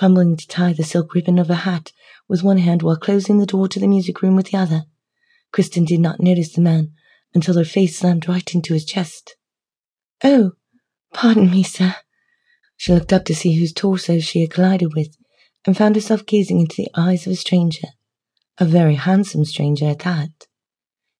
fumbling 0.00 0.34
to 0.34 0.48
tie 0.48 0.72
the 0.72 0.82
silk 0.82 1.14
ribbon 1.14 1.38
of 1.38 1.48
her 1.48 1.54
hat 1.54 1.92
with 2.26 2.42
one 2.42 2.56
hand 2.56 2.80
while 2.80 2.96
closing 2.96 3.38
the 3.38 3.44
door 3.44 3.68
to 3.68 3.78
the 3.78 3.86
music 3.86 4.22
room 4.22 4.34
with 4.34 4.50
the 4.50 4.56
other. 4.56 4.84
Kristin 5.52 5.84
did 5.84 6.00
not 6.00 6.20
notice 6.20 6.54
the 6.54 6.62
man 6.62 6.92
until 7.34 7.58
her 7.58 7.66
face 7.66 7.98
slammed 7.98 8.26
right 8.26 8.54
into 8.54 8.72
his 8.72 8.86
chest. 8.86 9.36
Oh, 10.24 10.52
pardon 11.12 11.50
me, 11.50 11.62
sir. 11.62 11.96
She 12.78 12.94
looked 12.94 13.12
up 13.12 13.26
to 13.26 13.34
see 13.34 13.56
whose 13.56 13.74
torso 13.74 14.20
she 14.20 14.40
had 14.40 14.50
collided 14.50 14.94
with 14.94 15.18
and 15.66 15.76
found 15.76 15.96
herself 15.96 16.24
gazing 16.24 16.60
into 16.60 16.76
the 16.76 16.88
eyes 16.94 17.26
of 17.26 17.34
a 17.34 17.36
stranger. 17.36 17.88
A 18.56 18.64
very 18.64 18.94
handsome 18.94 19.44
stranger 19.44 19.84
at 19.84 19.98
that. 19.98 20.46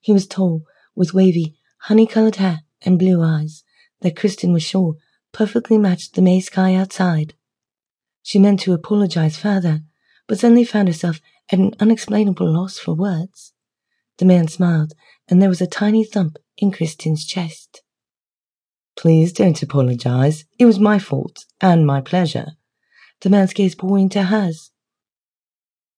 He 0.01 0.11
was 0.11 0.27
tall, 0.27 0.63
with 0.95 1.13
wavy, 1.13 1.55
honey-colored 1.81 2.37
hair 2.37 2.61
and 2.81 2.99
blue 2.99 3.23
eyes 3.23 3.63
that 4.01 4.17
Kristin 4.17 4.55
was 4.55 4.63
sure 4.63 4.95
perfectly 5.33 5.77
matched 5.77 6.15
the 6.15 6.23
May 6.23 6.41
sky 6.41 6.75
outside. 6.75 7.35
She 8.23 8.39
meant 8.39 8.61
to 8.61 8.73
apologize 8.73 9.37
further, 9.37 9.81
but 10.27 10.39
suddenly 10.39 10.65
found 10.65 10.89
herself 10.89 11.21
at 11.51 11.59
an 11.59 11.75
unexplainable 11.81 12.51
loss 12.51 12.79
for 12.79 12.95
words. 12.95 13.53
The 14.19 14.25
man 14.25 14.49
smiled, 14.49 14.93
and 15.29 15.41
there 15.41 15.49
was 15.49 15.61
a 15.61 15.67
tiny 15.67 16.05
thump 16.05 16.37
in 16.57 16.71
Kristin's 16.71 17.25
chest. 17.25 17.83
Please 18.97 19.33
don't 19.33 19.63
apologize. 19.63 20.45
It 20.59 20.67
was 20.67 20.79
my 20.79 20.99
fault, 20.99 21.47
and 21.61 21.87
my 21.87 22.01
pleasure. 22.01 22.53
The 23.23 23.31
man's 23.31 23.55
gaze 23.55 23.75
bore 23.75 23.99
into 23.99 24.25
hers. 24.25 24.71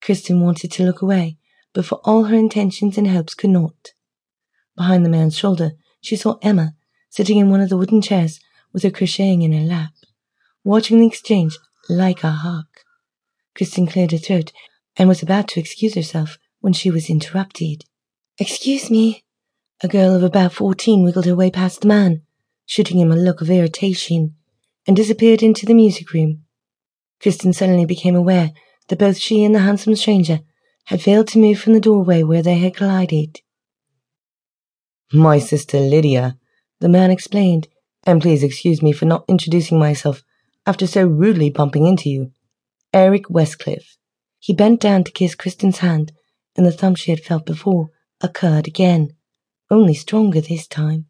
Kristin 0.03 0.41
wanted 0.41 0.71
to 0.73 0.85
look 0.85 1.03
away, 1.03 1.39
but 1.73 1.85
for 1.85 2.01
all 2.05 2.25
her 2.25 2.37
intentions 2.37 2.99
and 2.99 3.09
hopes 3.09 3.35
could 3.35 3.51
not. 3.51 3.93
Behind 4.77 5.05
the 5.05 5.11
man's 5.11 5.37
shoulder, 5.37 5.73
she 6.01 6.17
saw 6.17 6.37
Emma, 6.43 6.75
sitting 7.11 7.39
in 7.39 7.51
one 7.51 7.61
of 7.61 7.69
the 7.69 7.77
wooden 7.77 8.03
chairs 8.03 8.41
with 8.73 8.83
her 8.83 8.91
crocheting 8.91 9.43
in 9.43 9.53
her 9.53 9.65
lap, 9.65 9.93
watching 10.65 11.01
the 11.01 11.07
exchange 11.07 11.59
like 11.89 12.25
a 12.25 12.31
hawk. 12.31 12.85
Kristin 13.57 13.91
cleared 13.91 14.13
her 14.13 14.19
throat 14.19 14.53
and 14.97 15.09
was 15.09 15.23
about 15.23 15.49
to 15.49 15.61
excuse 15.61 15.95
herself 15.95 16.39
when 16.61 16.73
she 16.73 16.91
was 16.91 17.11
interrupted. 17.11 17.85
Excuse 18.39 18.91
me. 18.91 19.25
A 19.83 19.89
girl 19.89 20.15
of 20.15 20.23
about 20.23 20.53
fourteen 20.53 21.03
wiggled 21.03 21.27
her 21.27 21.35
way 21.35 21.51
past 21.51 21.81
the 21.81 21.89
man, 21.89 22.23
shooting 22.67 22.99
him 22.99 23.11
a 23.11 23.17
look 23.17 23.41
of 23.41 23.51
irritation, 23.51 24.35
and 24.87 24.97
disappeared 24.97 25.43
into 25.43 25.67
the 25.67 25.75
music 25.75 26.13
room. 26.13 26.45
Kristin 27.21 27.55
suddenly 27.55 27.85
became 27.85 28.15
aware 28.15 28.53
that 28.89 28.99
both 28.99 29.19
she 29.19 29.45
and 29.45 29.55
the 29.55 29.61
handsome 29.61 29.97
stranger 29.97 30.41
had 30.87 31.03
failed 31.03 31.29
to 31.29 31.39
move 31.39 31.59
from 31.59 31.73
the 31.73 31.81
doorway 31.81 32.23
where 32.23 32.43
they 32.43 32.59
had 32.59 32.77
collided. 32.77 33.41
My 35.13 35.39
sister 35.39 35.79
Lydia, 35.79 36.39
the 36.81 36.89
man 36.89 37.11
explained, 37.11 37.69
and 38.05 38.21
please 38.21 38.43
excuse 38.43 38.83
me 38.83 38.93
for 38.93 39.05
not 39.05 39.25
introducing 39.29 39.79
myself 39.79 40.23
after 40.67 40.87
so 40.87 41.07
rudely 41.07 41.51
bumping 41.51 41.87
into 41.87 42.09
you. 42.09 42.33
Eric 42.93 43.29
Westcliffe. 43.29 43.97
He 44.39 44.53
bent 44.53 44.81
down 44.81 45.05
to 45.05 45.13
kiss 45.13 45.35
Kristin's 45.35 45.79
hand, 45.79 46.13
and 46.57 46.67
the 46.67 46.73
thump 46.73 46.97
she 46.97 47.11
had 47.11 47.21
felt 47.21 47.47
before 47.47 47.91
occurred 48.21 48.67
again, 48.67 49.11
only 49.71 49.95
stronger 49.95 50.41
this 50.41 50.67
time. 50.67 51.07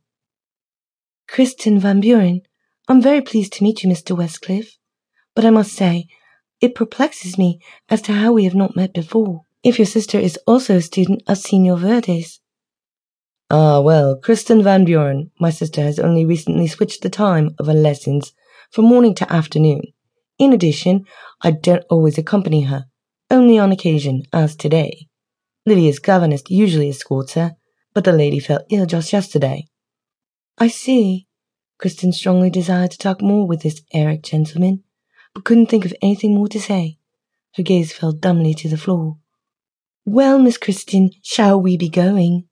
Kristin 1.28 1.78
Van 1.78 2.00
Buren, 2.00 2.42
I'm 2.88 3.00
very 3.00 3.20
pleased 3.20 3.54
to 3.54 3.64
meet 3.64 3.82
you, 3.82 3.90
Mr. 3.90 4.16
Westcliffe, 4.16 4.76
but 5.34 5.44
I 5.44 5.50
must 5.50 5.72
say, 5.72 6.06
it 6.60 6.74
perplexes 6.74 7.38
me 7.38 7.60
as 7.88 8.02
to 8.02 8.12
how 8.12 8.32
we 8.32 8.44
have 8.44 8.54
not 8.54 8.76
met 8.76 8.92
before, 8.92 9.42
if 9.62 9.78
your 9.78 9.86
sister 9.86 10.18
is 10.18 10.38
also 10.46 10.76
a 10.76 10.82
student 10.82 11.22
of 11.26 11.38
Signor 11.38 11.76
Verde's. 11.76 12.40
Ah, 13.50 13.80
well, 13.80 14.18
Kristin 14.18 14.62
Van 14.62 14.84
Buren, 14.84 15.30
my 15.40 15.50
sister 15.50 15.82
has 15.82 15.98
only 15.98 16.24
recently 16.24 16.66
switched 16.66 17.02
the 17.02 17.10
time 17.10 17.54
of 17.58 17.66
her 17.66 17.74
lessons 17.74 18.32
from 18.72 18.86
morning 18.86 19.14
to 19.14 19.30
afternoon. 19.30 19.82
In 20.38 20.54
addition, 20.54 21.04
I 21.42 21.50
don't 21.50 21.84
always 21.90 22.16
accompany 22.16 22.62
her, 22.62 22.86
only 23.30 23.58
on 23.58 23.70
occasion, 23.70 24.22
as 24.32 24.56
today. 24.56 25.08
Lydia's 25.66 25.98
governess 25.98 26.42
usually 26.48 26.88
escorts 26.88 27.34
her, 27.34 27.54
but 27.92 28.04
the 28.04 28.12
lady 28.12 28.40
fell 28.40 28.64
ill 28.70 28.86
just 28.86 29.12
yesterday. 29.12 29.66
I 30.56 30.68
see. 30.68 31.26
Kristin 31.78 32.14
strongly 32.14 32.48
desired 32.48 32.92
to 32.92 32.98
talk 32.98 33.20
more 33.20 33.46
with 33.46 33.60
this 33.60 33.82
Eric 33.92 34.22
gentleman, 34.22 34.82
but 35.34 35.44
couldn't 35.44 35.66
think 35.66 35.84
of 35.84 35.94
anything 36.00 36.34
more 36.34 36.48
to 36.48 36.60
say. 36.60 36.96
Her 37.56 37.62
gaze 37.62 37.92
fell 37.92 38.12
dumbly 38.12 38.54
to 38.54 38.68
the 38.70 38.78
floor. 38.78 39.18
Well, 40.06 40.38
Miss 40.38 40.56
Kristin, 40.56 41.10
shall 41.22 41.60
we 41.60 41.76
be 41.76 41.90
going? 41.90 42.48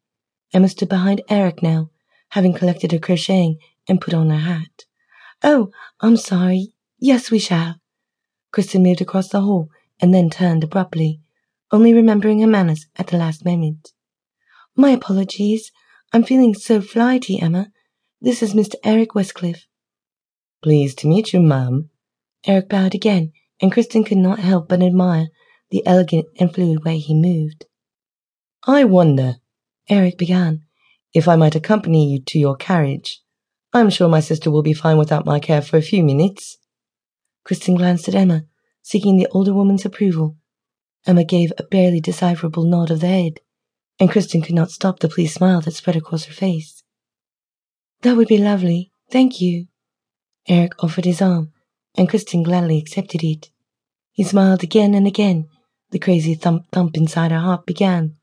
Emma 0.52 0.68
stood 0.68 0.90
behind 0.90 1.22
Eric 1.30 1.62
now, 1.62 1.90
having 2.30 2.52
collected 2.52 2.92
her 2.92 2.98
crocheting 2.98 3.58
and 3.88 4.02
put 4.02 4.12
on 4.12 4.28
her 4.28 4.38
hat. 4.38 4.84
Oh, 5.42 5.70
I'm 6.00 6.16
sorry. 6.16 6.74
Yes, 6.98 7.30
we 7.30 7.38
shall. 7.38 7.76
Kristin 8.52 8.82
moved 8.82 9.00
across 9.00 9.28
the 9.28 9.40
hall 9.40 9.68
and 10.00 10.12
then 10.12 10.28
turned 10.28 10.64
abruptly, 10.64 11.20
only 11.70 11.94
remembering 11.94 12.40
her 12.40 12.46
manners 12.46 12.86
at 12.96 13.08
the 13.08 13.16
last 13.16 13.44
moment. 13.44 13.92
My 14.76 14.90
apologies. 14.90 15.70
I'm 16.12 16.24
feeling 16.24 16.54
so 16.54 16.80
flighty, 16.80 17.40
Emma. 17.40 17.70
This 18.20 18.42
is 18.42 18.52
Mr. 18.52 18.74
Eric 18.84 19.14
Westcliffe. 19.14 19.66
Pleased 20.62 20.98
to 20.98 21.06
meet 21.06 21.32
you, 21.32 21.40
ma'am. 21.40 21.90
Eric 22.46 22.68
bowed 22.68 22.94
again, 22.94 23.32
and 23.62 23.72
Kristin 23.72 24.04
could 24.04 24.18
not 24.18 24.40
help 24.40 24.68
but 24.68 24.82
admire 24.82 25.28
the 25.70 25.86
elegant 25.86 26.26
and 26.38 26.52
fluid 26.52 26.84
way 26.84 26.98
he 26.98 27.14
moved. 27.14 27.66
I 28.66 28.84
wonder, 28.84 29.36
Eric 29.88 30.18
began, 30.18 30.62
if 31.14 31.28
I 31.28 31.36
might 31.36 31.54
accompany 31.54 32.10
you 32.12 32.20
to 32.26 32.38
your 32.38 32.56
carriage. 32.56 33.22
I'm 33.72 33.90
sure 33.90 34.08
my 34.08 34.20
sister 34.20 34.50
will 34.50 34.62
be 34.62 34.72
fine 34.72 34.98
without 34.98 35.26
my 35.26 35.38
care 35.38 35.62
for 35.62 35.76
a 35.76 35.82
few 35.82 36.02
minutes. 36.02 36.58
Kristin 37.46 37.76
glanced 37.76 38.08
at 38.08 38.16
Emma, 38.16 38.44
seeking 38.82 39.16
the 39.16 39.28
older 39.30 39.54
woman's 39.54 39.84
approval. 39.84 40.36
Emma 41.06 41.24
gave 41.24 41.52
a 41.56 41.62
barely 41.62 42.00
decipherable 42.00 42.64
nod 42.64 42.90
of 42.90 43.00
the 43.00 43.06
head, 43.06 43.40
and 44.00 44.10
Kristin 44.10 44.44
could 44.44 44.56
not 44.56 44.70
stop 44.70 44.98
the 44.98 45.08
pleased 45.08 45.34
smile 45.34 45.60
that 45.60 45.74
spread 45.74 45.96
across 45.96 46.24
her 46.24 46.32
face. 46.32 46.82
That 48.02 48.16
would 48.16 48.28
be 48.28 48.38
lovely, 48.38 48.92
thank 49.10 49.40
you. 49.40 49.68
Eric 50.48 50.72
offered 50.82 51.04
his 51.04 51.22
arm, 51.22 51.52
and 51.96 52.08
Kristin 52.08 52.42
gladly 52.42 52.78
accepted 52.78 53.22
it. 53.22 53.50
He 54.12 54.24
smiled 54.24 54.64
again 54.64 54.94
and 54.94 55.06
again. 55.06 55.48
The 55.90 55.98
crazy 55.98 56.34
thump 56.34 56.66
thump 56.72 56.96
inside 56.96 57.30
her 57.30 57.40
heart 57.40 57.66
began. 57.66 58.16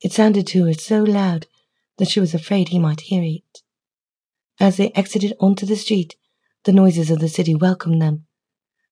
It 0.00 0.12
sounded 0.12 0.46
to 0.48 0.64
her 0.64 0.74
so 0.74 1.02
loud 1.02 1.46
that 1.98 2.08
she 2.08 2.20
was 2.20 2.34
afraid 2.34 2.68
he 2.68 2.78
might 2.78 3.02
hear 3.02 3.22
it. 3.22 3.62
As 4.58 4.76
they 4.76 4.90
exited 4.90 5.34
onto 5.38 5.66
the 5.66 5.76
street, 5.76 6.16
the 6.64 6.72
noises 6.72 7.10
of 7.10 7.18
the 7.18 7.28
city 7.28 7.54
welcomed 7.54 8.00
them. 8.00 8.26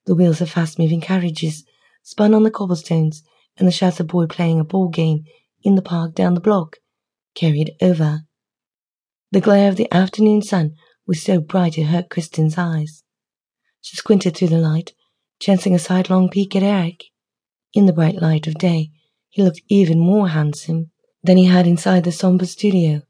The 0.06 0.14
wheels 0.14 0.40
of 0.40 0.50
fast-moving 0.50 1.00
carriages 1.00 1.64
spun 2.02 2.34
on 2.34 2.42
the 2.42 2.50
cobblestones, 2.50 3.22
and 3.56 3.66
the 3.66 3.72
shouts 3.72 4.00
of 4.00 4.08
boy 4.08 4.26
playing 4.26 4.60
a 4.60 4.64
ball 4.64 4.88
game 4.88 5.24
in 5.62 5.74
the 5.74 5.82
park 5.82 6.14
down 6.14 6.34
the 6.34 6.40
block 6.40 6.76
carried 7.34 7.72
over. 7.80 8.22
The 9.30 9.40
glare 9.40 9.68
of 9.68 9.76
the 9.76 9.92
afternoon 9.92 10.42
sun 10.42 10.74
was 11.06 11.22
so 11.22 11.40
bright 11.40 11.78
it 11.78 11.84
hurt 11.84 12.10
Kristin's 12.10 12.58
eyes. 12.58 13.02
She 13.80 13.96
squinted 13.96 14.36
through 14.36 14.48
the 14.48 14.58
light, 14.58 14.92
chancing 15.40 15.74
a 15.74 15.78
sidelong 15.78 16.28
peek 16.28 16.54
at 16.54 16.62
Eric. 16.62 17.04
In 17.72 17.86
the 17.86 17.92
bright 17.92 18.20
light 18.20 18.46
of 18.46 18.54
day, 18.54 18.90
he 19.30 19.42
looked 19.42 19.62
even 19.68 19.98
more 19.98 20.28
handsome 20.28 20.90
than 21.22 21.36
he 21.36 21.46
had 21.46 21.66
inside 21.66 22.04
the 22.04 22.12
somber 22.12 22.46
studio. 22.46 23.02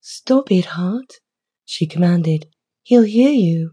Stop 0.00 0.50
it, 0.50 0.64
heart, 0.64 1.20
she 1.64 1.86
commanded. 1.86 2.46
He'll 2.82 3.02
hear 3.02 3.30
you. 3.30 3.72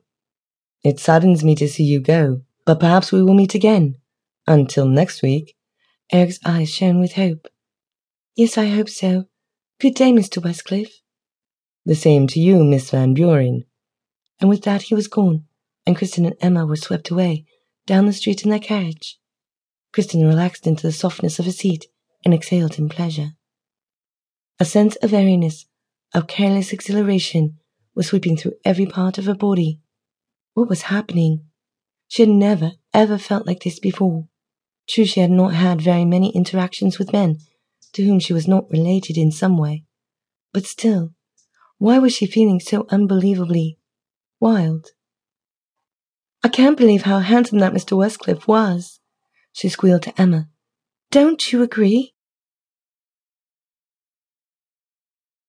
It 0.84 1.00
saddens 1.00 1.44
me 1.44 1.56
to 1.56 1.68
see 1.68 1.84
you 1.84 2.00
go, 2.00 2.42
but 2.66 2.80
perhaps 2.80 3.12
we 3.12 3.22
will 3.22 3.34
meet 3.34 3.56
again. 3.56 3.96
Until 4.48 4.88
next 4.88 5.22
week. 5.22 5.56
Eric's 6.12 6.40
eyes 6.44 6.70
shone 6.70 7.00
with 7.00 7.14
hope. 7.14 7.48
Yes, 8.36 8.58
I 8.58 8.68
hope 8.68 8.90
so. 8.90 9.26
Good 9.80 9.94
day, 9.94 10.12
Mr. 10.12 10.42
Westcliffe. 10.42 11.02
The 11.86 11.96
same 11.96 12.28
to 12.28 12.40
you, 12.40 12.64
Miss 12.64 12.90
Van 12.90 13.14
Buren. 13.14 13.66
And 14.40 14.50
with 14.50 14.64
that 14.64 14.84
he 14.84 14.96
was 14.96 15.08
gone, 15.08 15.46
and 15.86 15.98
Kristin 15.98 16.26
and 16.26 16.36
Emma 16.42 16.66
were 16.66 16.76
swept 16.76 17.10
away 17.10 17.46
down 17.86 18.06
the 18.06 18.14
street 18.14 18.44
in 18.44 18.50
their 18.50 18.60
carriage. 18.60 19.20
Kristin 19.94 20.28
relaxed 20.28 20.68
into 20.68 20.86
the 20.86 20.94
softness 20.94 21.40
of 21.40 21.46
her 21.46 21.52
seat 21.52 21.88
and 22.24 22.34
exhaled 22.34 22.78
in 22.78 22.90
pleasure. 22.90 23.32
A 24.60 24.66
sense 24.66 24.96
of 24.98 25.14
airiness, 25.14 25.66
of 26.14 26.28
careless 26.28 26.72
exhilaration, 26.72 27.58
was 27.96 28.08
sweeping 28.08 28.38
through 28.38 28.54
every 28.64 28.86
part 28.86 29.18
of 29.18 29.26
her 29.26 29.36
body. 29.36 29.82
What 30.54 30.70
was 30.70 30.84
happening? 30.84 31.46
She 32.08 32.24
had 32.24 32.30
never, 32.30 32.74
ever 32.94 33.18
felt 33.18 33.46
like 33.46 33.64
this 33.64 33.80
before. 33.80 34.28
True, 34.88 35.06
she 35.06 35.20
had 35.20 35.32
not 35.32 35.54
had 35.54 35.82
very 35.82 36.06
many 36.06 36.36
interactions 36.36 36.98
with 36.98 37.14
men 37.14 37.40
to 37.94 38.04
whom 38.04 38.20
she 38.20 38.34
was 38.34 38.48
not 38.48 38.70
related 38.70 39.18
in 39.18 39.32
some 39.32 39.58
way. 39.58 39.86
But 40.54 40.66
still, 40.66 41.14
why 41.78 42.00
was 42.00 42.14
she 42.14 42.26
feeling 42.26 42.60
so 42.60 42.86
unbelievably 42.90 43.78
wild? 44.40 44.88
I 46.44 46.48
can't 46.48 46.78
believe 46.78 47.04
how 47.04 47.20
handsome 47.20 47.60
that 47.60 47.74
Mr. 47.74 47.98
Westcliffe 47.98 48.48
was, 48.48 49.00
she 49.52 49.70
squealed 49.70 50.04
to 50.04 50.22
Emma. 50.22 50.48
Don't 51.12 51.52
you 51.52 51.62
agree? 51.62 52.14